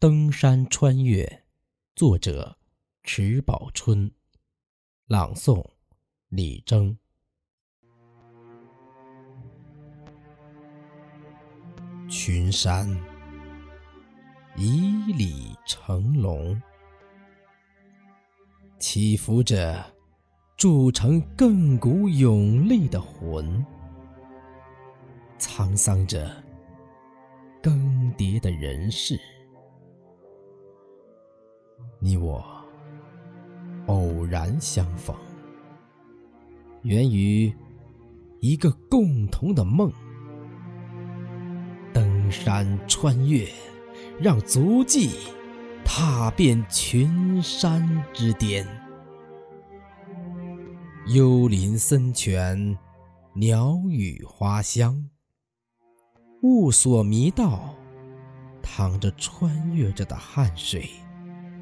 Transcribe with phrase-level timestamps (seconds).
[0.00, 1.44] 登山穿越，
[1.94, 2.56] 作者
[3.02, 4.10] 迟宝春，
[5.04, 5.62] 朗诵
[6.30, 6.96] 李征。
[12.08, 12.88] 群山
[14.56, 16.58] 以里成龙，
[18.78, 19.84] 起伏着
[20.56, 23.62] 铸成亘古永立的魂，
[25.38, 26.42] 沧桑着
[27.62, 29.20] 更迭的人世。
[32.02, 32.42] 你我
[33.86, 35.14] 偶然相逢，
[36.82, 37.54] 源于
[38.40, 39.92] 一个共同的梦。
[41.92, 43.46] 登山穿越，
[44.18, 45.10] 让足迹
[45.84, 48.66] 踏遍群山之巅。
[51.08, 52.78] 幽林森泉，
[53.34, 55.10] 鸟语花香，
[56.40, 57.74] 雾锁迷道，
[58.62, 60.88] 淌着穿越着的汗水。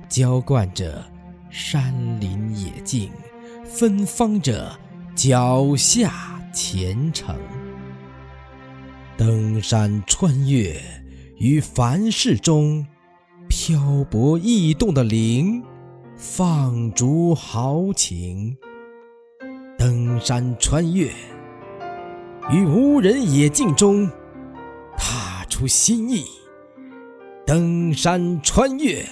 [0.09, 1.05] 浇灌着
[1.51, 3.11] 山林野径，
[3.64, 4.77] 芬芳着
[5.14, 7.37] 脚下前程。
[9.17, 10.81] 登山穿越
[11.36, 12.86] 于凡世中，
[13.48, 15.62] 漂泊异动的灵，
[16.17, 18.56] 放逐豪情。
[19.77, 21.06] 登山穿越
[22.51, 24.11] 于无人野径中，
[24.97, 26.25] 踏出新意。
[27.47, 29.05] 登山穿越。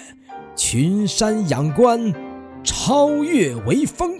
[0.56, 2.14] 群山仰观，
[2.64, 4.18] 超越为峰；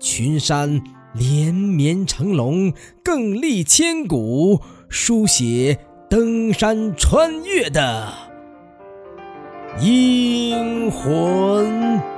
[0.00, 0.82] 群山
[1.14, 2.72] 连绵成龙，
[3.04, 5.78] 更立千古，书写
[6.10, 8.12] 登山穿越的
[9.80, 12.15] 英魂。